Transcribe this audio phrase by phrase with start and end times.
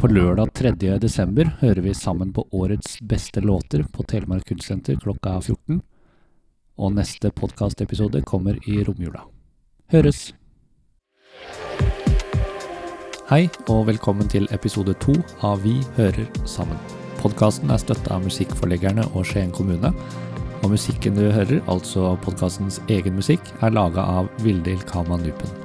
[0.00, 0.70] På lørdag 3.
[0.96, 5.82] desember hører vi sammen på årets beste låter på Telemark Kunstsenter klokka 14.
[6.80, 9.26] Og neste podkastepisode kommer i romjula.
[9.92, 10.22] Høres!
[13.28, 16.80] Hei, og velkommen til episode to av Vi hører sammen.
[17.20, 19.92] Podkasten er støtta av musikkforleggerne og Skien kommune.
[20.64, 25.59] Og musikken du hører, altså podkastens egen musikk, er laga av Vilde Kama Nupen.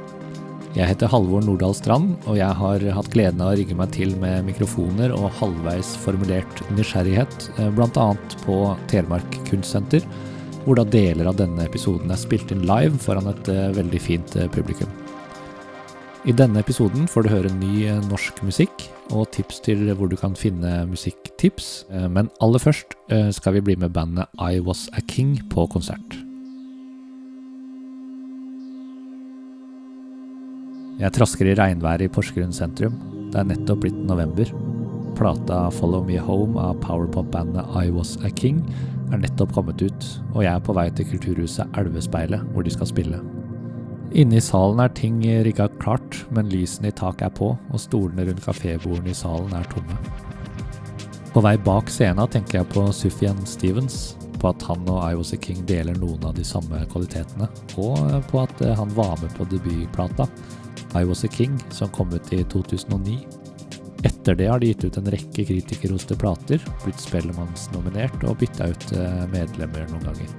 [0.75, 4.09] Jeg heter Halvor Nordahl Strand, og jeg har hatt gleden av å rigge meg til
[4.19, 8.07] med mikrofoner og halvveis formulert nysgjerrighet, eh, bl.a.
[8.41, 8.57] på
[8.91, 10.03] Telemark Kunstsenter,
[10.65, 14.35] hvor da deler av denne episoden er spilt inn live foran et eh, veldig fint
[14.35, 14.91] eh, publikum.
[16.27, 20.35] I denne episoden får du høre ny norsk musikk og tips til hvor du kan
[20.35, 22.97] finne musikktips, men aller først
[23.37, 26.24] skal vi bli med bandet I Was A King på konsert.
[30.95, 32.93] Jeg trasker i regnværet i Porsgrunn sentrum.
[33.33, 34.47] Det er nettopp blitt november.
[35.19, 38.61] Plata 'Follow Me Home' av powerpop-bandet I Was A King
[39.11, 42.87] er nettopp kommet ut, og jeg er på vei til kulturhuset Elvespeilet, hvor de skal
[42.87, 43.19] spille.
[44.13, 48.29] Inne i salen er ting rigga klart, men lysene i taket er på, og stolene
[48.29, 49.99] rundt kafébordene i salen er tomme.
[51.33, 55.33] På vei bak scenen tenker jeg på Sufjan Stevens, på at han og I Was
[55.33, 59.43] A King deler noen av de samme kvalitetene, og på at han var med på
[59.43, 60.29] debutplata,
[60.95, 63.17] i Was A King, som kom ut i 2009.
[64.05, 68.91] Etter det har de gitt ut en rekke kritikerroste plater, blitt Spellemannsnominert og bytta ut
[68.93, 70.33] eh, medlemmer noen ganger.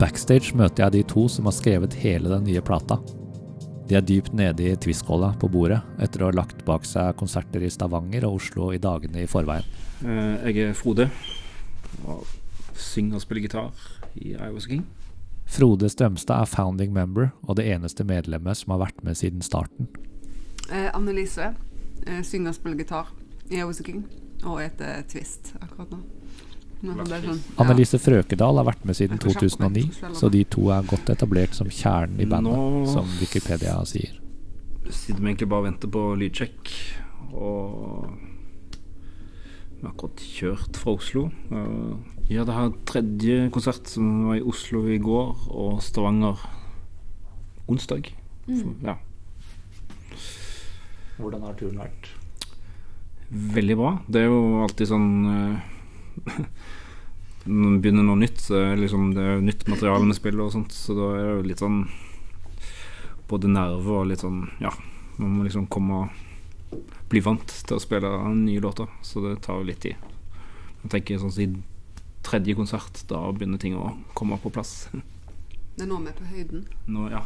[0.00, 2.98] Backstage møter jeg de to som har skrevet hele den nye plata.
[3.86, 7.62] De er dypt nede i twistcola på bordet, etter å ha lagt bak seg konserter
[7.62, 9.68] i Stavanger og Oslo i dagene i forveien.
[10.02, 11.06] Eh, jeg er Frode,
[12.06, 12.26] og
[12.74, 13.70] synger og spiller gitar
[14.18, 14.82] i I Was A King.
[15.46, 19.90] Frode Strømstad er founding member og det eneste medlemmet som har vært med siden starten.
[20.70, 21.52] Eh, Annelise
[22.06, 23.12] eh, synger og spiller gitar
[23.52, 24.04] i King
[24.46, 26.00] og heter Twist akkurat nå.
[26.82, 29.84] Sånn, Annelise Frøkedal har vært med siden 2009,
[30.18, 34.16] så de to er godt etablert som kjernen i bandet, nå som Wikipedia sier.
[34.88, 36.72] Sitter vi egentlig bare og venter på lydsjekk,
[37.38, 38.08] og
[39.76, 41.28] vi har akkurat kjørt fra Oslo.
[42.32, 46.38] Ja, det her tredje konsert som var i Oslo i går, og Stavanger
[47.68, 48.08] onsdag.
[48.46, 48.70] Mm.
[48.86, 48.94] Ja.
[51.18, 52.08] Hvordan har turen vært?
[53.28, 53.90] Veldig bra.
[54.08, 56.38] Det er jo alltid sånn uh,
[57.44, 60.44] Når man begynner noe nytt, så er liksom, det er jo nytt materiale med spillet
[60.44, 61.78] og sånt, så da er det jo litt sånn
[63.28, 64.70] Både nerve og litt sånn Ja,
[65.18, 66.78] man må liksom komme og
[67.12, 70.00] bli vant til å spille nye låter, så det tar jo litt tid.
[70.80, 71.58] Jeg tenker sånn siden
[72.22, 74.88] tredje konsert, da begynner ting å komme på plass.
[75.76, 76.66] Det er nå vi er på høyden.
[76.92, 77.22] Nå, ja.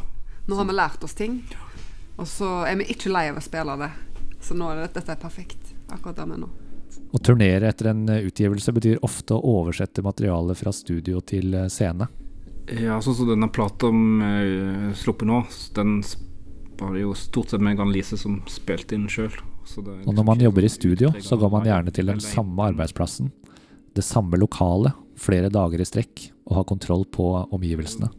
[0.47, 1.41] nå har vi lært oss ting,
[2.15, 3.89] og så er vi ikke lei av å spille det.
[4.39, 6.47] Så nå er det, dette er perfekt, akkurat der vi er nå.
[7.11, 11.67] Å turnere etter en eh, utgivelse betyr ofte å oversette materialet fra studio til eh,
[11.71, 12.07] scene.
[12.71, 15.41] Ja, sånn som denne plata vi slipper nå,
[15.75, 15.99] den
[16.79, 19.33] var det jo stort sett meg og Lise som spilte inn sjøl.
[19.77, 23.31] Og når man jobber i studio, så går man gjerne til den samme arbeidsplassen,
[23.97, 28.09] det samme lokalet, flere dager i strekk, og har kontroll på omgivelsene.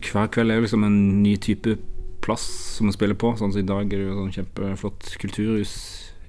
[0.00, 1.78] Hver kveld er jo liksom en ny type
[2.22, 2.44] plass
[2.76, 3.32] som vi spiller på.
[3.38, 5.74] Sånn som I dag er det jo sånn kjempeflott kulturhus.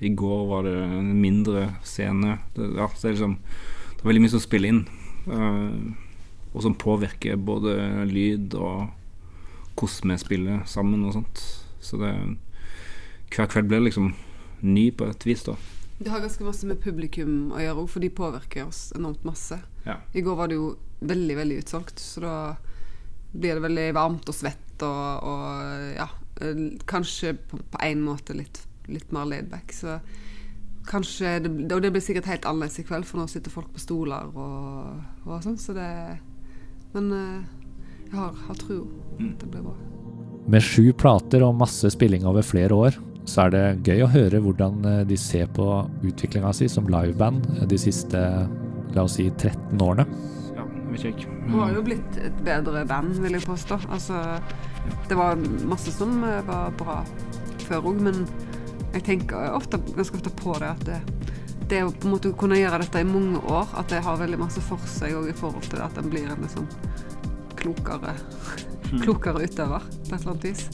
[0.01, 2.39] I går var det en mindre scene.
[2.55, 3.35] Det, ja, det, er liksom,
[3.91, 4.81] det er veldig mye som spiller inn.
[5.27, 5.93] Uh,
[6.51, 7.75] og som påvirker både
[8.09, 8.89] lyd og
[9.79, 11.43] hvordan vi spiller sammen og sånt.
[11.81, 12.15] Så det
[13.31, 14.09] Hver kveld blir liksom
[14.59, 15.53] ny på et vis, da.
[16.01, 19.59] Det har ganske masse med publikum å gjøre òg, for de påvirker oss enormt masse.
[19.85, 19.99] Ja.
[20.17, 20.71] I går var det jo
[21.05, 22.35] veldig, veldig utsolgt, så da
[23.31, 26.09] blir det veldig varmt og svett og, og ja
[26.89, 29.75] Kanskje på en måte litt, litt mer laidback.
[29.77, 29.99] Så
[30.89, 33.83] kanskje det, Og det blir sikkert helt annerledes i kveld, for nå sitter folk på
[33.83, 35.91] stoler og, og sånn, så det
[36.95, 37.61] Men uh,
[38.07, 38.79] jeg har, har tro
[39.19, 39.35] mm.
[39.43, 39.75] det blir bra.
[40.51, 42.97] Med sju plater og masse spilling over flere år,
[43.29, 45.67] så er det gøy å høre hvordan eh, de ser på
[46.07, 48.21] utviklinga si som liveband de siste
[48.95, 50.05] la oss si 13 årene.
[50.55, 51.29] Ja, vet ikke.
[51.29, 51.51] Mm.
[51.51, 53.79] Det har jo blitt et bedre band, vil jeg påstå.
[53.93, 54.21] Altså,
[55.07, 55.39] det var
[55.69, 57.01] masse som eh, var bra
[57.67, 58.25] før òg, men
[58.91, 60.99] jeg tenker ofte, ganske ofte på det at det,
[61.71, 64.41] det å på en måte kunne gjøre dette i mange år, at det har veldig
[64.41, 66.67] masse for seg òg i forhold til at en blir en liksom
[67.61, 68.15] klokere,
[68.89, 68.99] mm.
[69.05, 70.67] klokere utøver på et eller annet vis.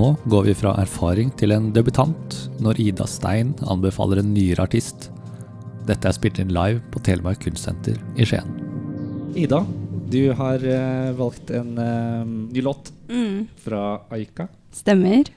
[0.00, 5.10] Nå går vi fra erfaring til en debutant når Ida Stein anbefaler en nyere artist.
[5.84, 8.48] Dette er spilt inn live på Telemark Kunstsenter i Skien.
[9.36, 9.60] Ida,
[10.10, 13.46] Du har uh, valgt en uh, ny låt Mm.
[13.60, 14.48] fra Aika.
[14.72, 15.28] Stemmer.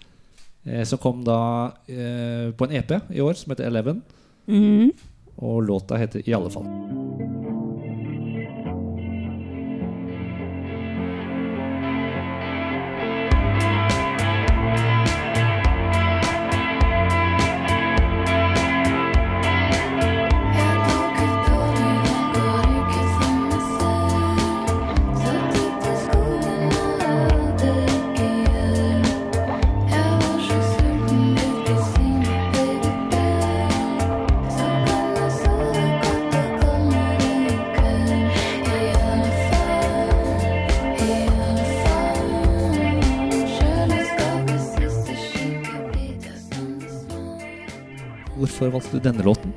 [0.63, 4.01] Eh, som kom da eh, på en EP i år som heter Eleven.
[4.47, 4.91] Mm.
[5.35, 6.69] Og låta heter I alle fall.
[48.63, 49.53] Hvorfor valgte du denne låten?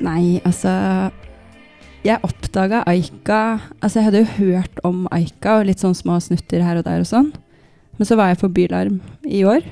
[0.00, 0.70] Nei, altså
[2.02, 6.64] Jeg oppdaga Aika Altså, jeg hadde jo hørt om Aika og litt sånn små snutter
[6.64, 7.28] her og der og sånn.
[7.98, 8.98] Men så var jeg på Bylarm
[9.28, 9.62] i år.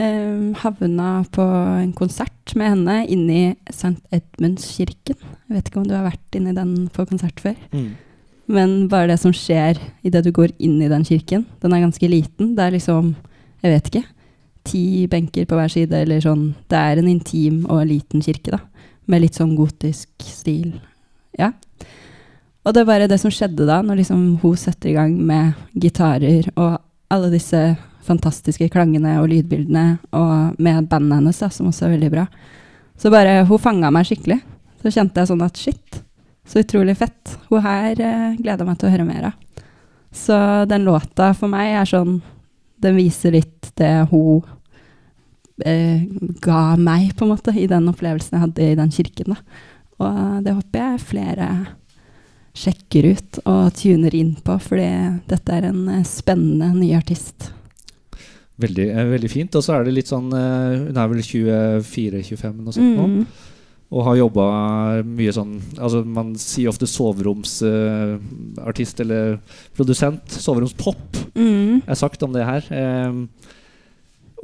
[0.00, 3.92] Um, havna på en konsert med henne Inni St.
[3.92, 4.00] St.
[4.16, 5.20] Edmundskirken.
[5.20, 7.54] Jeg vet ikke om du har vært inni den på konsert før?
[8.50, 12.10] Men bare det som skjer idet du går inn i den kirken, den er ganske
[12.10, 12.56] liten.
[12.56, 13.14] Det er liksom,
[13.62, 14.04] jeg vet ikke,
[14.64, 16.52] ti benker på hver side, eller sånn.
[16.70, 18.60] Det er en intim og liten kirke, da.
[19.10, 20.72] Med litt sånn gotisk stil.
[21.38, 21.52] Ja.
[22.64, 25.52] Og det er bare det som skjedde da, når liksom hun setter i gang med
[25.76, 26.78] gitarer og
[27.12, 27.60] alle disse
[28.04, 32.26] fantastiske klangene og lydbildene, og med bandet hennes, da, som også er veldig bra.
[33.00, 34.40] Så bare Hun fanga meg skikkelig.
[34.82, 36.02] Så kjente jeg sånn at shit,
[36.44, 37.36] så utrolig fett.
[37.48, 39.68] Hun her eh, gleder meg til å høre mer av.
[40.14, 40.36] Så
[40.70, 42.20] den låta for meg er sånn
[42.82, 44.42] Den viser litt det hun
[45.64, 46.04] eh,
[46.42, 49.34] ga meg, på en måte, i den opplevelsen jeg hadde i den kirken.
[49.34, 49.64] Da.
[50.02, 51.48] Og det håper jeg flere
[52.54, 54.88] sjekker ut og tuner inn på, fordi
[55.30, 57.50] dette er en eh, spennende ny artist.
[58.62, 59.56] Veldig, eh, veldig fint.
[59.58, 63.08] Og så er det litt sånn eh, Hun er vel 24-25 noe sånt nå.
[63.94, 63.98] Mm.
[63.98, 64.44] Og har jobba
[65.06, 69.36] mye sånn Altså Man sier ofte soveromsartist eller
[69.76, 70.22] produsent.
[70.28, 70.98] Soveromspop
[71.34, 71.82] Mm.
[71.86, 72.62] er sagt om det her.
[73.08, 73.28] Um,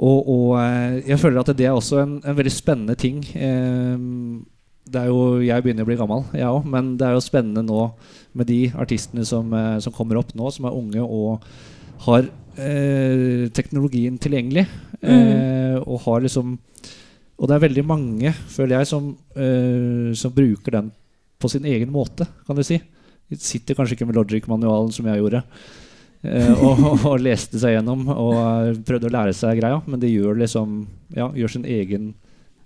[0.00, 3.24] og, og eh, jeg føler at det er også en, en veldig spennende ting.
[3.36, 4.44] Ehm,
[4.90, 7.62] det er jo, Jeg begynner å bli gammel, jeg òg, men det er jo spennende
[7.62, 7.92] nå
[8.34, 11.40] med de artistene som, eh, som kommer opp nå, som er unge og
[12.06, 12.22] har
[12.56, 14.66] eh, teknologien tilgjengelig.
[15.02, 16.58] Eh, og har liksom
[17.40, 20.90] Og det er veldig mange, føler jeg, som, uh, som bruker den
[21.40, 22.76] på sin egen måte, kan du si.
[23.30, 25.40] De sitter kanskje ikke med Logic-manualen som jeg gjorde.
[26.20, 30.10] Uh, og, og, leste seg gjennom og eh, prøvde å lære seg greia, men de
[30.10, 30.82] gjør liksom
[31.16, 32.10] Ja, gjør sin egen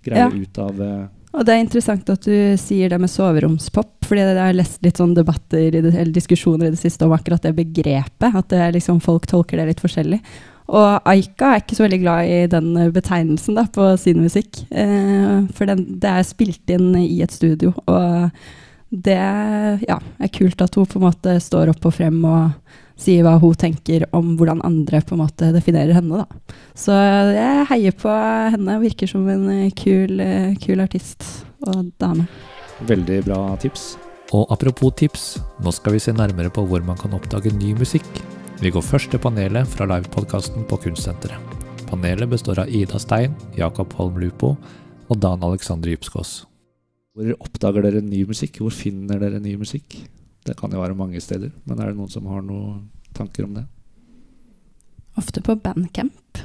[0.03, 0.27] greie Ja.
[0.27, 4.41] ut av uh, Og det er interessant at du sier det med soveromspop, fordi jeg
[4.41, 8.27] har lest litt sånn debatter eller diskusjoner i det siste om akkurat det begrepet.
[8.27, 10.19] At det er liksom, folk tolker det litt forskjellig.
[10.65, 14.63] Og Aika er ikke så veldig glad i den eh, betegnelsen da, på sin musikk.
[14.71, 18.31] Eh, for den, det er spilt inn i et studio, og
[18.95, 19.19] det
[19.89, 23.35] ja, er kult at hun på en måte står opp og frem og sier hva
[23.41, 26.23] hun tenker om hvordan andre på en måte definerer henne.
[26.23, 26.55] Da.
[26.77, 26.95] Så
[27.35, 28.13] jeg heier på
[28.55, 28.79] henne.
[28.83, 31.25] Virker som en eh, kul, eh, kul artist
[31.65, 32.27] og dame.
[32.87, 33.95] veldig bra tips.
[34.35, 38.07] Og apropos tips, nå skal vi se nærmere på hvor man kan oppdage ny musikk.
[38.61, 41.55] Vi går først til panelet fra livepodkasten på Kunstsenteret.
[41.89, 44.53] Panelet består av Ida Stein, Jakob Holm Lupo
[45.11, 46.45] og Dan Alexander Djupskås.
[47.15, 48.61] Hvor oppdager dere ny musikk?
[48.63, 49.97] Hvor finner dere ny musikk?
[50.47, 53.59] Det kan jo være mange steder, men er det noen som har noen tanker om
[53.59, 53.65] det?
[55.19, 56.43] Ofte på bandcamp.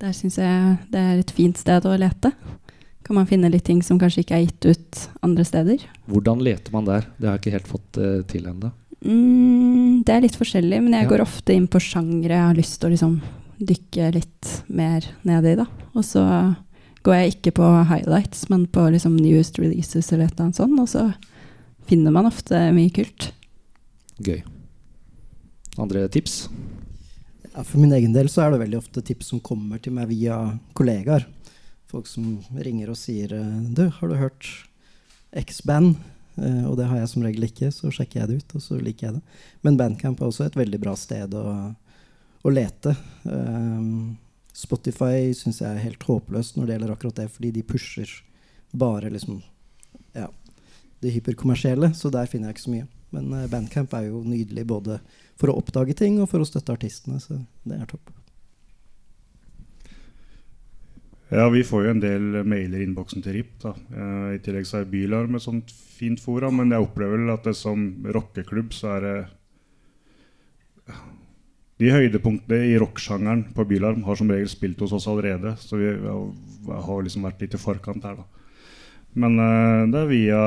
[0.00, 2.32] Der syns jeg det er et fint sted å lete.
[3.04, 5.84] Kan man finne litt ting som kanskje ikke er gitt ut andre steder.
[6.08, 7.08] Hvordan leter man der?
[7.18, 8.72] Det har jeg ikke helt fått eh, til ennå.
[9.04, 11.08] Mm, det er litt forskjellig, men jeg Ja.
[11.08, 13.20] går ofte inn på sjangre jeg har lyst til å liksom
[13.60, 15.54] dykke litt mer ned i.
[15.56, 15.66] da.
[15.94, 16.56] Og så
[17.02, 20.78] går jeg ikke på highlights, men på liksom newest releases eller et eller annet sånt.
[20.80, 21.14] Og så
[21.86, 23.32] finner man ofte mye kult.
[24.20, 24.42] Gøy.
[25.78, 26.48] Andre tips?
[27.54, 30.08] Ja, for min egen del så er det veldig ofte tips som kommer til meg
[30.08, 31.24] via kollegaer.
[31.90, 34.46] Folk som ringer og sier eh, Du, har du hørt
[35.34, 35.96] X-band?
[36.40, 38.80] Eh, og det har jeg som regel ikke, så sjekker jeg det ut, og så
[38.80, 39.38] liker jeg det.
[39.66, 41.46] Men Bandcamp er også et veldig bra sted å,
[42.42, 42.94] å lete.
[43.24, 44.16] Um,
[44.56, 48.14] Spotify syns jeg er helt håpløst når det gjelder akkurat det, fordi de pusher
[48.70, 49.42] bare liksom
[50.16, 50.28] ja,
[51.02, 52.88] det hyperkommersielle, så der finner jeg ikke så mye.
[53.14, 55.00] Men eh, Bandcamp er jo nydelig både
[55.40, 58.12] for å oppdage ting og for å støtte artistene, så det er topp.
[61.30, 63.52] Ja, vi får jo en del mailer i innboksen til RIP.
[63.62, 63.74] da.
[63.94, 67.46] Eh, I tillegg så er Bylarm et sånt fint fora, men jeg opplever vel at
[67.46, 69.18] det som rockeklubb så er det
[71.80, 75.54] de høydepunktene i rocksjangeren på Bylarm har som regel spilt hos oss allerede.
[75.62, 78.26] Så vi har liksom vært litt i forkant der, da.
[79.16, 80.42] Men uh, det er via,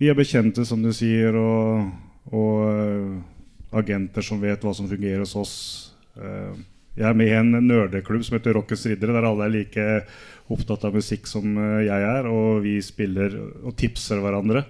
[0.00, 1.90] via bekjente, som du sier, og,
[2.32, 3.18] og uh,
[3.76, 5.56] agenter som vet hva som fungerer hos oss.
[6.16, 6.56] Uh,
[6.94, 9.86] jeg er med i en nerdeklubb som heter Rockens Riddere, der alle er like
[10.54, 13.34] opptatt av musikk som jeg er, og vi spiller
[13.64, 14.62] og tipser hverandre.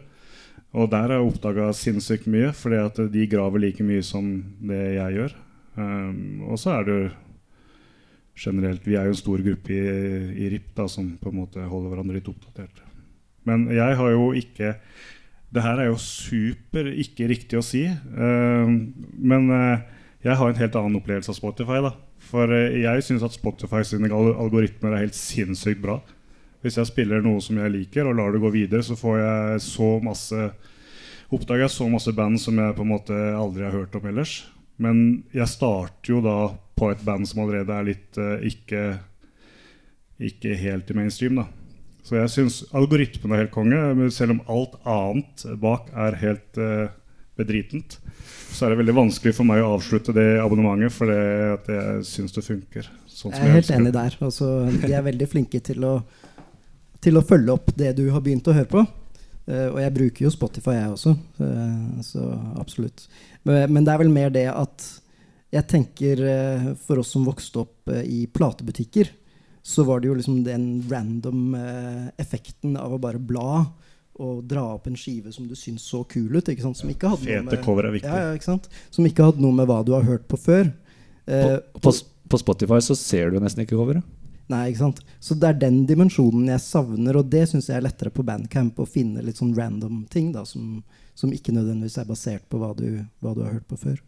[0.74, 4.30] Og der har jeg oppdaga sinnssykt mye, fordi at de graver like mye som
[4.66, 5.36] det jeg gjør.
[5.78, 6.98] Um, og så er det
[8.38, 9.82] generelt Vi er jo en stor gruppe i,
[10.42, 12.82] i RIP da, som på en måte holder hverandre litt oppdatert.
[13.46, 14.76] Men jeg har jo ikke
[15.54, 17.84] Det her er jo super ikke riktig å si.
[17.86, 19.84] Um, men uh,
[20.26, 21.78] jeg har en helt annen opplevelse av Spotify.
[21.84, 21.94] da
[22.30, 26.00] For uh, jeg syns at Spotify sine algoritmer er helt sinnssykt bra.
[26.64, 29.64] Hvis jeg spiller noe som jeg liker, og lar det gå videre, så får jeg
[29.66, 30.46] så masse
[31.34, 34.44] oppdager jeg så masse band som jeg på en måte aldri har hørt om ellers.
[34.80, 36.38] Men jeg starter jo da
[36.74, 38.82] på et band som allerede er litt uh, ikke,
[40.30, 41.38] ikke helt i mainstream.
[41.38, 41.46] da
[42.04, 46.88] Så jeg syns algoritmen er helt konge, selv om alt annet bak er helt uh,
[47.38, 47.98] bedritent.
[48.54, 52.36] Så er det veldig vanskelig for meg å avslutte det abonnementet for at jeg syns
[52.36, 52.86] det funker.
[53.10, 54.14] Sånn jeg er helt enig der.
[54.22, 55.96] Altså, de er veldig flinke til å
[57.04, 58.84] til å følge opp det du har begynt å høre på.
[59.44, 61.14] Uh, og jeg bruker jo Spotify, jeg også.
[61.40, 62.28] Uh, så
[62.60, 63.06] absolutt.
[63.44, 64.86] Men, men, det er vel mer det at
[65.54, 69.12] jeg tenker uh, for oss som vokste opp i platebutikker,
[69.64, 71.54] så var det jo liksom den random
[72.20, 73.62] effekten av å bare bla
[74.22, 76.48] og dra opp en skive som du syns så kul ut.
[76.48, 76.78] Ikke sant?
[76.78, 78.00] Som ikke hadde Fete cover er.
[78.02, 78.68] Ja, ja, ikke sant?
[78.94, 80.70] Som ikke hadde noe med hva du har hørt på før.
[81.26, 81.94] på, på,
[82.30, 84.04] på Spotify så ser du nesten ikke coveret.
[84.52, 85.00] Nei, ikke sant?
[85.24, 88.80] Så det er den dimensjonen jeg savner, og det syns jeg er lettere på bandcamp.
[88.80, 90.82] Å finne litt sånn random ting da, som,
[91.16, 92.88] som ikke nødvendigvis er basert på hva du,
[93.24, 94.02] hva du, har hørt på før.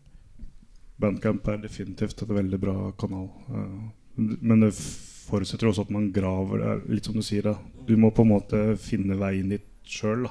[1.00, 3.30] Bandcamp er definitivt et veldig bra kanal.
[3.48, 3.78] Eh,
[4.16, 6.82] men det forutsetter også at man graver.
[6.88, 7.56] Litt som du sier, da.
[7.88, 10.26] Du må på en måte finne veien dit sjøl,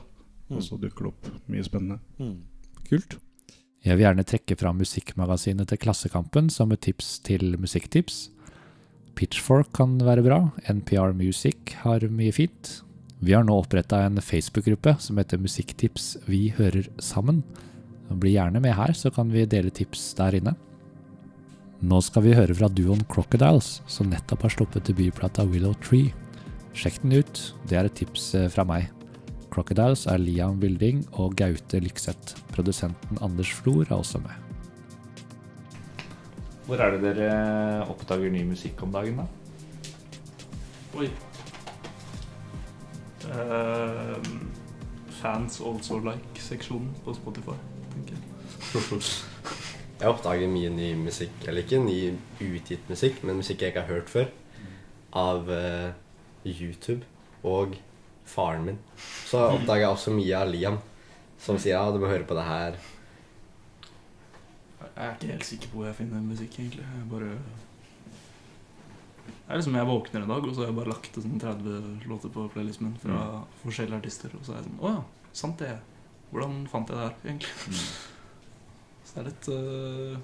[0.51, 1.99] og så dukker det opp mye spennende.
[2.19, 2.43] Mm.
[2.89, 3.17] Kult.
[3.85, 8.29] Jeg vil gjerne trekke fram musikkmagasinet til Klassekampen som et tips til musikktips.
[9.15, 10.39] Pitchfork kan være bra.
[10.65, 12.79] NPR Music har mye fint.
[13.21, 17.43] Vi har nå oppretta en Facebook-gruppe som heter Musikktips vi hører sammen.
[18.09, 20.55] Bli gjerne med her, så kan vi dele tips der inne.
[21.85, 26.13] Nå skal vi høre fra duoen Crocodiles, som nettopp har sluppet debutplata Willow Tree.
[26.75, 28.89] Sjekk den ut, det er et tips eh, fra meg.
[29.55, 32.41] Crocodiles er Liam Wilding og Gaute Lykseth.
[32.51, 34.33] Produsenten Anders Flor er også med.
[36.65, 39.27] Hvor er det dere oppdager ny musikk om dagen, da?
[40.99, 41.07] Oi.
[43.29, 44.19] Uh,
[45.21, 47.55] fans also like-seksjonen på Spotify,
[47.93, 49.01] tenker jeg.
[50.01, 51.99] jeg oppdager mye ny musikk, eller ikke ny
[52.43, 54.31] utgitt musikk, men musikk jeg ikke har hørt før,
[55.15, 55.93] av uh,
[56.43, 57.05] YouTube
[57.45, 57.79] og
[58.25, 58.79] faren min.
[59.29, 60.79] Så oppdager jeg også mye av Liam,
[61.41, 62.77] som sier ja, du må høre på det her.
[64.85, 66.85] Jeg er ikke helt sikker på hvor jeg finner musikk, egentlig.
[66.85, 67.31] Jeg bare
[69.25, 72.07] Det er liksom Jeg våkner en dag, og så har jeg bare lagt sånn 30
[72.09, 73.57] låter på playlisten min fra mm.
[73.65, 74.37] forskjellige artister.
[74.37, 75.01] Og så er jeg sånn Å ja,
[75.41, 75.73] sant det.
[76.31, 77.53] Hvordan fant jeg det her, egentlig?
[77.67, 77.81] Mm.
[79.05, 80.15] Så det er litt uh,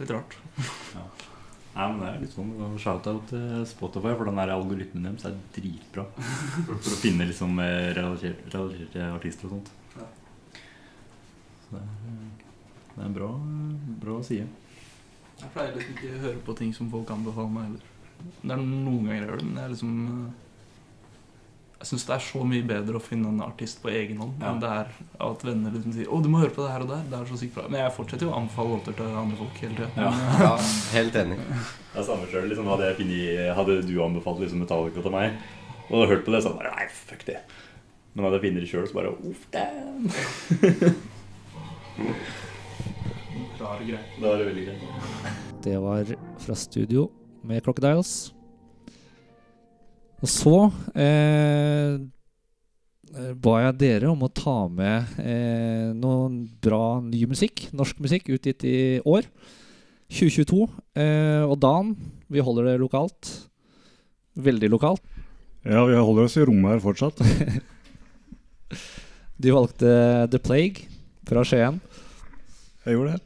[0.00, 0.40] Litt rart.
[0.96, 1.04] ja.
[1.72, 5.38] Nei, men det er litt sånn Shout-out til Spotify, for den der algoritmen deres er
[5.56, 6.04] dritbra.
[6.68, 9.72] For å finne liksom eh, relaterte artister og sånt.
[9.96, 10.08] Ja.
[11.64, 12.22] Så det er
[12.92, 13.30] det er en bra,
[14.02, 14.46] bra side.
[15.40, 17.86] Jeg pleier liksom ikke å høre på ting som folk anbefaler meg heller.
[18.42, 19.94] Det er noen ganger jeg gjør det, men jeg liksom
[21.82, 24.52] Jeg syns det er så mye bedre å finne en artist på egen hånd ja.
[24.52, 24.90] enn det er
[25.26, 27.08] at venner liksom sier 'Å, du må høre på det her og der'.
[27.10, 27.64] Det er så sykt bra.
[27.66, 29.88] Men jeg fortsetter jo å anbefale låter til andre folk hele tida.
[29.96, 30.12] Ja.
[30.44, 30.52] ja.
[30.92, 31.38] helt enig.
[31.42, 32.46] Det er samme sjøl.
[32.52, 32.92] Liksom, hadde,
[33.58, 35.34] hadde, du anbefalt liksom Metallica til meg,
[35.88, 37.40] og hadde hørt på det, så hadde jeg bare Nei, fuck det.
[38.12, 40.06] Men hadde jeg funnet det sjøl, så bare Uff, damn.
[43.58, 44.14] Da er det greit.
[44.22, 44.86] Da er det veldig greit.
[45.66, 46.14] Det var
[46.46, 47.08] fra studio
[47.42, 48.14] med Crocodiles.
[50.22, 50.56] Og så
[50.94, 51.96] eh,
[53.42, 58.62] ba jeg dere om å ta med eh, noen bra ny musikk, norsk musikk, utgitt
[58.68, 59.26] i år.
[60.12, 60.68] 2022.
[61.02, 61.94] Eh, og Dan,
[62.30, 63.32] vi holder det lokalt.
[64.38, 65.02] Veldig lokalt.
[65.66, 67.20] Ja, vi holder oss i rommet her fortsatt.
[69.42, 69.92] du valgte
[70.30, 70.88] The Plague
[71.28, 71.78] fra Skien.
[72.86, 73.22] Jeg gjorde det.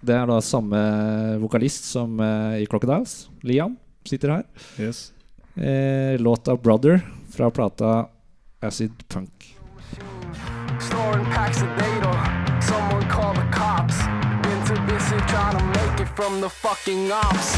[0.00, 0.80] Det er da samme
[1.42, 3.26] vokalist som uh, i Crocodiles.
[3.46, 3.76] Liam
[4.08, 4.46] sitter her.
[4.80, 5.10] Yes.
[5.60, 7.00] Eh, låta 'Brother'
[7.30, 8.06] fra plata
[8.60, 9.56] Acid Punk.
[16.16, 17.56] From the fucking ops.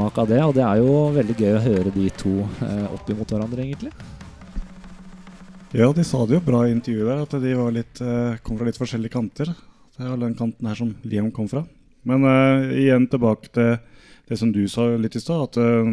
[0.00, 2.32] Smak av det, og det er jo veldig gøy å høre de to
[2.64, 3.90] eh, opp imot hverandre, egentlig.
[5.76, 8.68] Ja, de sa det jo bra i intervjuet der, at de litt, eh, kom fra
[8.68, 9.52] litt forskjellige kanter.
[9.96, 11.66] Det er den kanten her som Liam kom fra.
[12.08, 13.74] Men eh, igjen tilbake til
[14.30, 15.90] det som du sa litt i stad, at eh,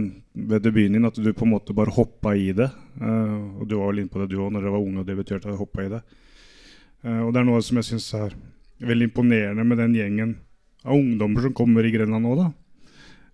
[0.53, 2.69] ved debuten din at du på en måte bare hoppa i det.
[3.01, 5.09] Eh, og du var vel inne på det du òg, når dere var unge og
[5.09, 6.05] debuterte, hoppa i det.
[7.03, 8.39] Eh, og det er noe som jeg syns er
[8.87, 10.37] veldig imponerende med den gjengen
[10.87, 12.47] av ungdommer som kommer i Grenland nå, da.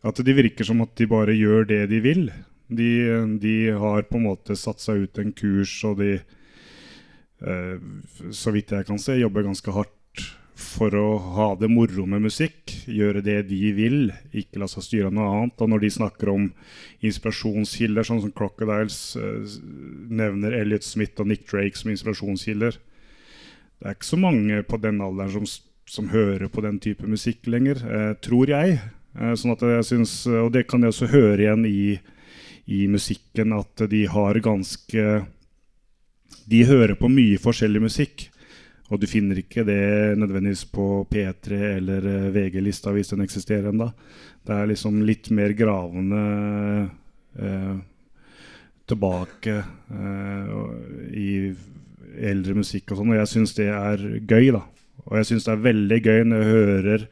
[0.03, 2.27] At de virker som at de bare gjør det de vil.
[2.74, 2.91] De,
[3.39, 6.17] de har på en måte satt seg ut en kurs, og de,
[7.43, 7.75] eh,
[8.36, 9.91] så vidt jeg kan se, jobber ganske hardt
[10.53, 12.72] for å ha det moro med musikk.
[12.86, 14.00] Gjøre det de vil,
[14.36, 15.62] ikke la seg styre av noe annet.
[15.63, 16.48] Og når de snakker om
[17.05, 19.60] inspirasjonskilder, sånn som Crocodiles eh,
[20.13, 25.01] nevner Elliot Smith og Nick Drake som inspirasjonskilder Det er ikke så mange på den
[25.03, 25.48] alderen som,
[25.89, 28.77] som hører på den type musikk lenger, eh, tror jeg.
[29.20, 32.00] Eh, sånn at jeg synes, Og det kan jeg også høre igjen i,
[32.67, 35.25] i musikken, at de har ganske
[36.50, 38.29] De hører på mye forskjellig musikk.
[38.91, 43.89] Og du finner ikke det nødvendigvis på P3 eller eh, VG-lista hvis den eksisterer ennå.
[44.43, 46.24] Det er liksom litt mer gravende
[47.39, 47.75] eh,
[48.91, 50.51] tilbake eh,
[51.15, 51.29] i
[52.29, 53.13] eldre musikk og sånn.
[53.15, 54.65] Og jeg syns det er gøy, da.
[55.08, 57.07] Og jeg syns det er veldig gøy når jeg hører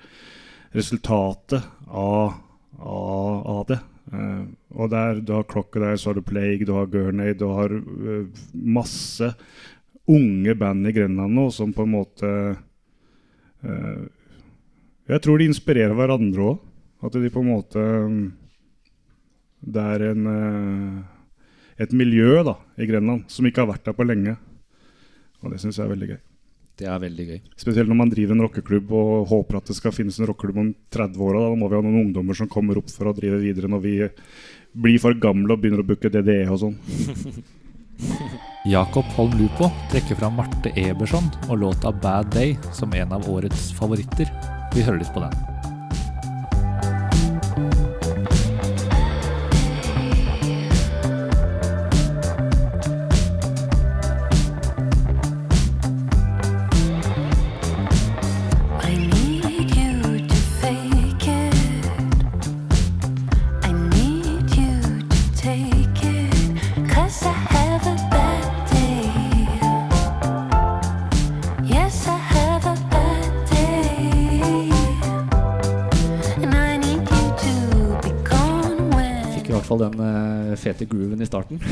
[0.71, 2.33] resultatet av,
[2.79, 3.79] av, av det.
[4.11, 7.71] Uh, og der, du har Crocodile, så har du Plague, du har Gurney, du har
[7.71, 9.33] uh, masse
[10.11, 12.31] unge band i Grenland nå som på en måte
[13.61, 14.01] uh,
[15.07, 16.67] Jeg tror de inspirerer hverandre òg.
[17.01, 18.17] At de på en måte um,
[19.57, 20.27] Det er en,
[21.81, 24.35] et miljø da, i Grenland som ikke har vært der på lenge.
[25.41, 26.21] Og det syns jeg er veldig gøy.
[26.81, 27.39] Det er veldig gøy.
[27.61, 30.71] Spesielt når man driver en rockeklubb og håper at det skal finnes en rockeklubb om
[30.95, 31.37] 30 år.
[31.37, 33.83] Da Da må vi ha noen ungdommer som kommer opp for å drive videre når
[33.85, 33.95] vi
[34.73, 36.77] blir for gamle og begynner å booke DDE og sånn.
[38.73, 43.71] Jakob Holm Lupo trekker fram Marte Eberson og låta 'Bad Day' som en av årets
[43.77, 44.29] favoritter.
[44.73, 45.50] Vi hører litt på den.
[80.81, 81.61] Eh, grooven i starten.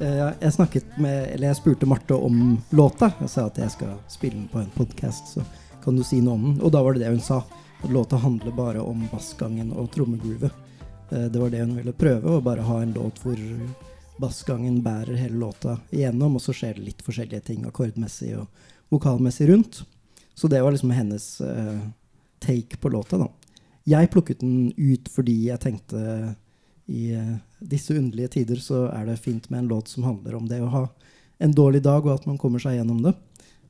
[0.00, 3.10] Eh, Jeg snakket med, eller jeg spurte Marte om låta.
[3.20, 5.42] Jeg sa at jeg skal spille den på en podkast, så
[5.84, 6.54] kan du si noe om den.
[6.64, 7.42] Og da var det det hun sa.
[7.84, 10.52] Låta handler bare om bassgangen og trommegroovet.
[11.12, 13.36] Eh, Det var det hun ville prøve, å bare ha en låt hvor
[14.20, 18.48] bassgangen bærer hele låta igjennom, og så skjer det litt forskjellige ting akkordmessig og
[18.92, 19.82] vokalmessig rundt.
[20.34, 21.76] Så det var liksom hennes uh,
[22.40, 23.28] take på låta, da.
[23.84, 26.34] Jeg plukket den ut fordi jeg tenkte
[26.90, 30.48] i eh, disse underlige tider så er det fint med en låt som handler om
[30.50, 30.84] det å ha
[31.40, 33.14] en dårlig dag, og at man kommer seg gjennom det.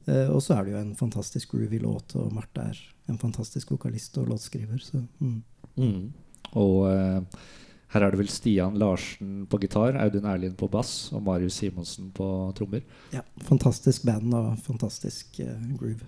[0.08, 2.80] Eh, og så er det jo en fantastisk groovy låt, og Marte er
[3.10, 4.80] en fantastisk vokalist og låtskriver.
[4.82, 5.98] Så, mm.
[6.58, 7.42] Og eh,
[7.94, 12.12] her er det vel Stian Larsen på gitar, Audun Erlien på bass og Marius Simonsen
[12.14, 12.26] på
[12.58, 12.84] trommer.
[13.14, 16.06] Ja, fantastisk band og fantastisk eh, groove.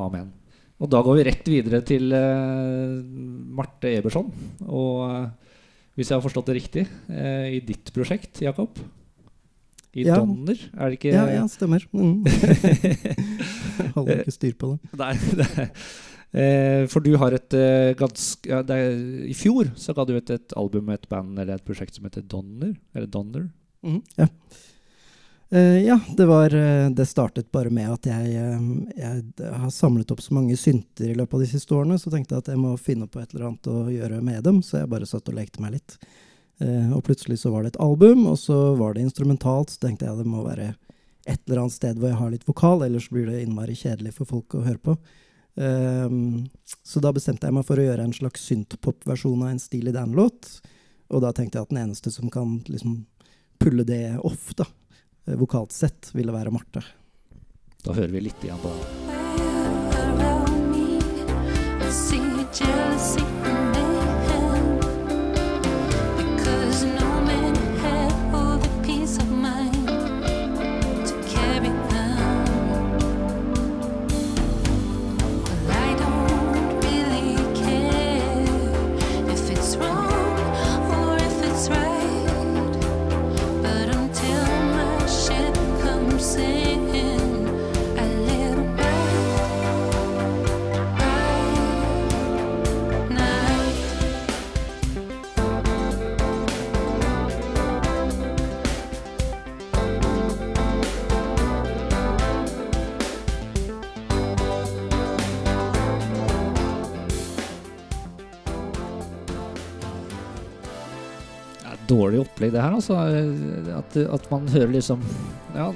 [0.00, 0.30] Amen.
[0.80, 3.00] Og da går vi rett videre til uh,
[3.56, 4.30] Marte Eberson.
[4.64, 5.58] Og uh,
[5.98, 8.80] hvis jeg har forstått det riktig, uh, i ditt prosjekt, Jakob?
[9.90, 10.20] I Ja.
[10.20, 11.82] Donner, er det ikke Ja, ja, stemmer.
[11.90, 12.22] Mm.
[13.96, 14.94] Holder ikke styr på det.
[15.00, 15.68] Nei, det
[16.86, 17.54] for du har et
[17.98, 18.92] ganske ja, er,
[19.26, 22.06] I fjor så ga du ut et album med et band eller et prosjekt som
[22.06, 22.76] heter Donner.
[22.94, 23.48] Eller Donner.
[23.82, 24.28] Mm, ja.
[25.52, 30.12] Eh, ja, det var eh, Det startet bare med at jeg, eh, jeg har samlet
[30.14, 32.60] opp så mange synter i løpet av de siste årene, så tenkte jeg at jeg
[32.60, 35.34] må finne på et eller annet å gjøre med dem, så jeg bare satt og
[35.40, 35.96] lekte meg litt.
[36.60, 39.72] Uh, og plutselig så var det et album, og så var det instrumentalt.
[39.72, 40.74] Så tenkte jeg det må være
[41.24, 44.28] et eller annet sted hvor jeg har litt vokal, ellers blir det innmari kjedelig for
[44.28, 44.96] folk å høre på.
[45.56, 46.50] Ehm,
[46.84, 50.50] så da bestemte jeg meg for å gjøre en slags synthpop-versjon av en Steely Dan-låt.
[51.10, 53.00] Og da tenkte jeg at den eneste som kan liksom
[53.60, 54.68] pulle det off, da,
[55.24, 56.84] vokalt sett, ville være Marte.
[57.84, 58.99] Da hører vi litt igjen på den.
[111.90, 112.98] Dårlig opplegg, det her, altså.
[113.76, 115.02] At, at man hører liksom
[115.54, 115.70] Ja,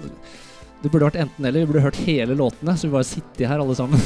[0.84, 1.64] det burde vært enten-eller.
[1.64, 4.00] Vi burde hørt hele låtene, så vi bare sitter her alle sammen.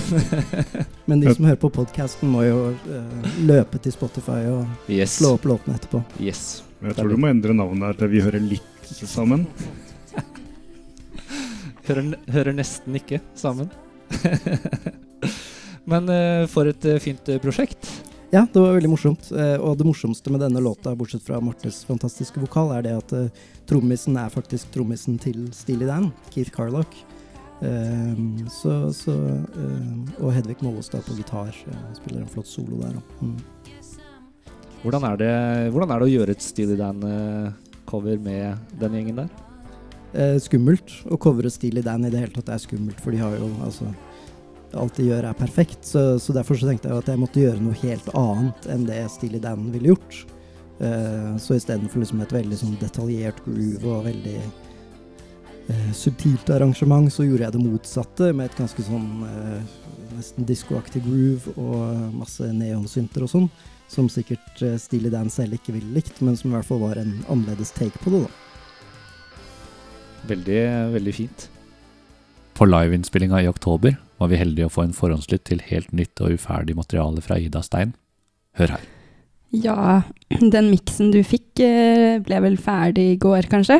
[1.10, 5.16] Men de som hører på podkasten, må jo uh, løpe til Spotify og Yes.
[5.18, 6.04] slå opp låtene etterpå.
[6.22, 6.62] Yes.
[6.78, 9.46] Men jeg tror du må endre navnet her til Vi hører litt sammen.
[11.88, 13.70] Hører, hører nesten ikke sammen.
[15.88, 17.88] Men uh, for et uh, fint prosjekt.
[18.28, 19.30] Ja, det var veldig morsomt.
[19.32, 23.12] Eh, og det morsomste med denne låta, bortsett fra Martes fantastiske vokal, er det at
[23.16, 26.92] eh, trommisen er faktisk trommisen til Steely Dan, Keith Carlock.
[27.64, 28.20] Eh,
[28.52, 29.14] så, så,
[30.20, 31.56] og Hedvig Mollestad på gitar.
[31.96, 33.00] spiller en flott solo der.
[33.24, 33.38] Mm.
[34.82, 35.32] Hvordan er det,
[35.72, 40.36] hvordan er det å gjøre et Steely Dan-cover med den gjengen der?
[40.44, 40.92] Skummelt.
[41.08, 43.88] Å covre Steely Dan i det hele tatt er skummelt, for de har jo altså
[44.76, 47.62] Alt de gjør er perfekt, så, så derfor så tenkte jeg at jeg måtte gjøre
[47.62, 50.18] noe helt annet enn det Steely Dan ville gjort.
[50.78, 57.26] Uh, så istedenfor liksom et veldig sånn detaljert groove og veldig uh, subtilt arrangement, så
[57.26, 59.78] gjorde jeg det motsatte, med et ganske sånn uh,
[60.18, 63.50] nesten diskoaktig groove og masse neonsynter og sånn.
[63.88, 67.00] Som sikkert uh, Steely Dan selv ikke ville likt, men som i hvert fall var
[67.00, 68.34] en annerledes take på det, da.
[70.28, 71.48] Veldig, veldig fint.
[72.58, 76.34] På liveinnspillinga i oktober var vi heldige å få en forhåndslytt til helt nytt og
[76.34, 77.92] uferdig materiale fra Ida Stein.
[78.58, 78.88] Hør her.
[79.54, 83.78] Ja, den miksen du fikk eh, ble vel ferdig i går, kanskje.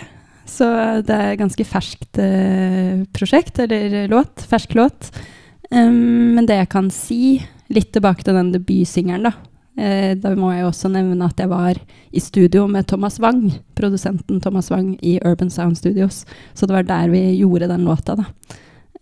[0.48, 0.68] Så
[1.04, 4.46] det er ganske ferskt eh, prosjekt, eller låt.
[4.46, 5.10] Fersk låt.
[5.74, 7.36] Men det jeg kan si,
[7.74, 9.34] litt tilbake til den debutsingeren, da.
[9.78, 13.44] Eh, da må jeg også nevne at jeg var i studio med Thomas Wang,
[13.78, 16.24] produsenten Thomas Wang i Urban Sound Studios.
[16.54, 18.30] Så det var der vi gjorde den låta, da.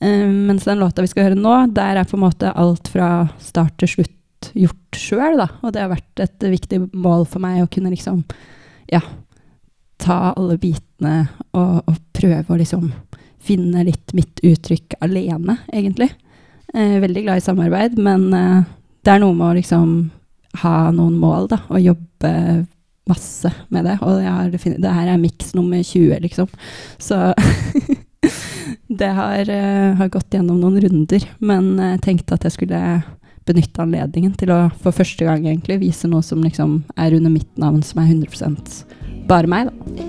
[0.00, 3.28] Um, mens den låta vi skal høre nå, der er på en måte alt fra
[3.40, 5.40] start til slutt gjort sjøl.
[5.62, 8.22] Og det har vært et viktig mål for meg å kunne liksom,
[8.92, 9.00] ja,
[10.02, 12.90] ta alle bitene og, og prøve å liksom
[13.46, 16.10] finne litt mitt uttrykk alene, egentlig.
[16.74, 18.62] Eh, veldig glad i samarbeid, men eh,
[19.06, 19.92] det er noe med å liksom
[20.62, 22.32] ha noen mål, da, og jobbe
[23.06, 23.98] masse med det.
[24.02, 26.50] Og det her er miks nummer 20, liksom.
[26.98, 27.20] Så
[28.88, 32.82] det har, eh, har gått gjennom noen runder, men jeg tenkte at jeg skulle
[33.46, 37.50] benytte anledningen til å for første gang egentlig vise noe som liksom er under mitt
[37.58, 38.84] navn, som er 100%
[39.26, 40.05] bare meg, da.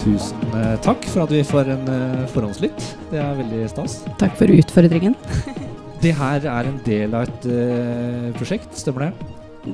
[0.00, 2.84] Tusen eh, takk for at vi får en eh, forhåndslytt.
[3.10, 3.98] Det er veldig stas.
[4.20, 5.16] Takk for utfordringen.
[6.00, 9.26] Det her er en del av et uh, prosjekt, stemmer det?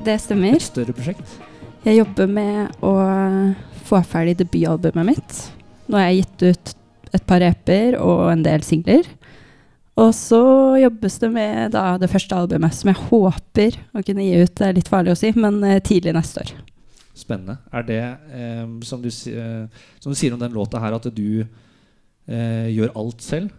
[0.03, 0.57] Det stemmer.
[0.57, 1.37] Et større prosjekt.
[1.85, 2.91] Jeg jobber med å
[3.87, 5.37] få ferdig debutalbumet mitt.
[5.87, 6.73] Nå har jeg gitt ut
[7.15, 9.07] et par EP-er og en del singler.
[9.95, 10.43] Og så
[10.83, 14.51] jobbes det med da, det første albumet, som jeg håper å kunne gi ut.
[14.51, 16.57] Det er litt farlig å si, men tidlig neste år.
[17.17, 17.57] Spennende.
[17.73, 18.01] Er det,
[18.37, 22.93] eh, som, du, eh, som du sier om den låta her, at du eh, gjør
[22.99, 23.55] alt selv?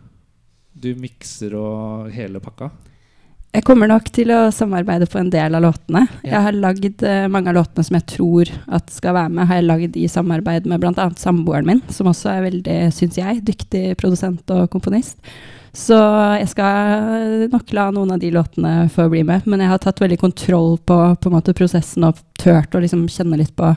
[0.78, 2.70] Du mikser og hele pakka?
[3.56, 6.04] Jeg kommer nok til å samarbeide på en del av låtene.
[6.20, 6.34] Ja.
[6.34, 9.58] Jeg har lagd eh, mange av låtene som jeg tror at skal være med, har
[9.58, 11.06] jeg lagd i samarbeid med bl.a.
[11.18, 15.16] samboeren min, som også er veldig, syns jeg, dyktig produsent og komponist.
[15.76, 15.96] Så
[16.40, 19.46] jeg skal nok la noen av de låtene få bli med.
[19.46, 23.06] Men jeg har tatt veldig kontroll på, på en måte, prosessen og turt å liksom
[23.12, 23.72] kjenne litt på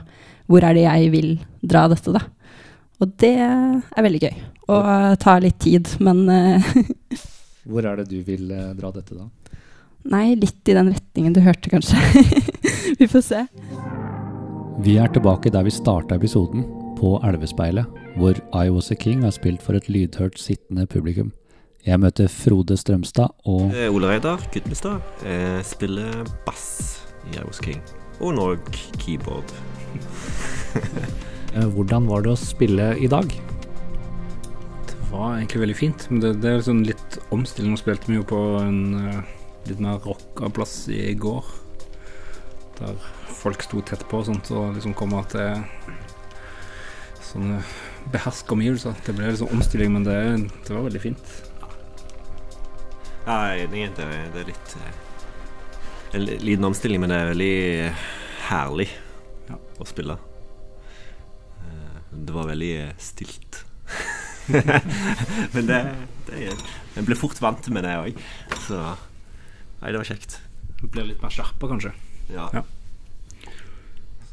[0.52, 2.24] hvor er det jeg vil dra dette, da.
[3.02, 4.42] Og det er veldig gøy.
[4.72, 6.74] Og tar litt tid, men eh,
[7.72, 9.30] Hvor er det du vil eh, dra dette, da?
[10.12, 11.98] Nei, litt i den retningen du hørte, kanskje.
[13.00, 13.42] Vi får se.
[14.82, 16.64] Vi er tilbake der vi starta episoden,
[16.98, 17.86] på Elvespeilet,
[18.18, 21.32] hvor I Was A King har spilt for et lydhørt sittende publikum.
[21.82, 27.82] Jeg møter Frode Strømstad og Eh, Ole Reidar Gudmestad eh, spiller bass i I King.
[28.22, 28.46] Og nå
[29.02, 29.50] keyboard.
[31.56, 33.34] eh, Hvordan var det å spille i dag?
[34.92, 37.74] Det var egentlig veldig fint, men det, det er sånn litt omstilling.
[37.74, 38.82] Nå spilte vi jo på en
[39.68, 41.50] litt mer rocka plass i går.
[42.78, 42.96] Der
[43.42, 45.66] folk sto tett på og sånt, og liksom komme til
[47.26, 47.60] sånne
[48.14, 48.96] beherska omgivelser.
[49.06, 50.18] Det ble sånn omstilling, men det,
[50.68, 51.34] det var veldig fint.
[53.26, 53.84] Ja, jeg er enig.
[53.98, 55.00] Det, er- det er litt eh,
[56.18, 57.94] En liten omstilling, men det er veldig
[58.50, 58.90] herlig
[59.50, 59.56] Ja.
[59.80, 60.18] å spille.
[61.62, 63.64] Eh, Det var veldig eh, stilt.
[64.52, 65.80] men det,
[66.28, 68.18] det er- En blir fort vant med det òg.
[68.68, 68.76] Så
[69.82, 70.36] Nei, det var kjekt.
[70.82, 71.92] Det ble litt mer skjerpa, kanskje.
[72.30, 72.50] Ja.
[72.54, 72.62] Ja.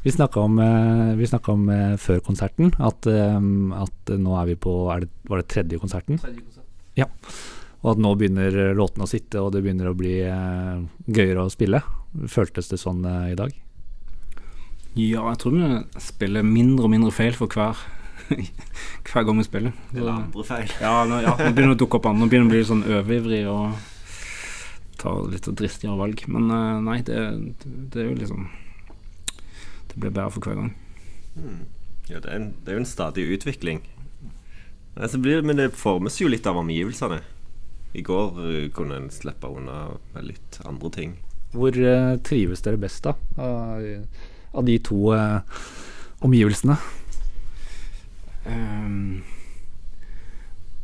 [0.03, 3.39] Vi snakka om, eh, vi om eh, før konserten at, eh,
[3.81, 6.19] at nå er vi på er det, Var det tredje konserten?
[6.95, 7.05] Ja.
[7.79, 11.51] Og at nå begynner låtene å sitte, og det begynner å bli eh, gøyere å
[11.53, 11.79] spille.
[12.27, 13.53] Føltes det sånn eh, i dag?
[14.97, 17.77] Ja, jeg tror vi spiller mindre og mindre feil for hver
[19.09, 19.77] Hver gang vi spiller.
[19.93, 20.73] Eller andre feil.
[20.81, 22.25] Ja, nå, ja, nå begynner det å dukke opp andre.
[22.25, 23.79] Nå begynner det å bli sånn overivrig og
[24.99, 26.25] ta litt dristigere valg.
[26.29, 27.23] Men eh, nei, det,
[27.63, 28.49] det er jo liksom
[29.89, 30.73] Det blir bedre for hver gang.
[31.39, 31.63] Mm.
[32.09, 33.83] Ja, det er, en, det er jo en stadig utvikling.
[34.99, 37.21] Altså, men det formes jo litt av omgivelsene.
[37.97, 41.17] I går eh, kunne en slippe unna med litt andre ting.
[41.49, 43.15] Hvor uh, trives dere best, da?
[43.41, 43.81] Av,
[44.53, 45.41] av de to uh,
[46.21, 46.75] omgivelsene?
[48.45, 49.23] Um,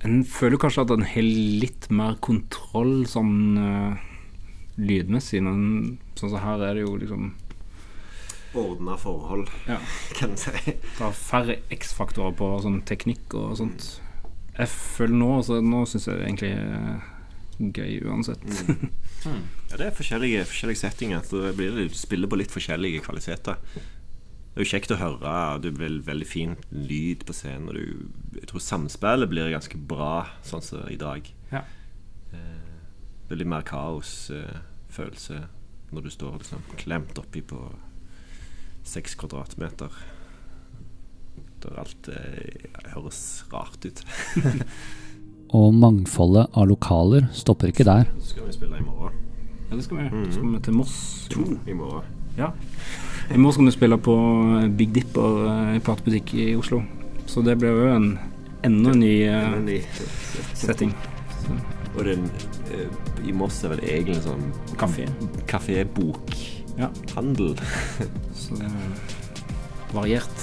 [0.06, 1.30] en føler kanskje at en har
[1.62, 4.02] litt mer kontroll sånn uh,
[4.82, 5.44] lydmessig.
[5.46, 7.34] Men sånn som her er det jo liksom
[8.56, 9.82] Ordna forhold, Ja.
[10.16, 10.54] kan en si.
[10.72, 13.90] Det er færre X-faktorer på sånn teknikk og sånt.
[14.56, 17.04] Jeg føler nå så Nå syns jeg det egentlig er
[17.60, 18.46] gøy uansett.
[19.26, 19.40] Mm.
[19.72, 21.24] Ja, det er forskjellige, forskjellige settinger.
[21.26, 23.56] Så det blir, du spiller på litt forskjellige kvaliteter.
[23.74, 25.32] Det er jo kjekt å høre.
[25.58, 27.72] Du Det blir veldig fin lyd på scenen.
[27.72, 31.26] Og du, jeg tror samspillet blir ganske bra, sånn som i dag.
[31.50, 31.64] Ja.
[32.38, 32.78] Eh,
[33.32, 35.42] veldig mer kaosfølelse
[35.90, 37.64] når du står liksom klemt oppi på
[38.86, 39.90] seks kvadratmeter.
[41.66, 43.20] Der alt eh, høres
[43.52, 44.04] rart ut.
[45.56, 48.06] Og mangfoldet av lokaler stopper ikke der.
[48.20, 49.14] Så skal vi spille i morgen.
[49.70, 50.04] Ja, det skal vi.
[50.10, 50.26] Mhm.
[50.30, 50.96] Så skal vi til Moss.
[51.34, 52.04] To i morgen.
[52.38, 52.50] Ja.
[53.32, 54.16] I morgen skal vi spille på
[54.78, 56.82] Big Dipper eh, platebutikk i Oslo.
[57.26, 58.10] Så det blir jo en
[58.66, 59.80] enda en ny eh, i,
[60.58, 60.92] setting.
[61.96, 62.24] og den
[62.76, 62.90] eh,
[63.26, 64.44] i Moss er vel egentlig sånn
[64.78, 65.08] Kafé.
[65.48, 67.56] kafébokhandel.
[67.56, 67.64] Ja.
[68.36, 68.74] Så det er
[69.96, 70.38] variert.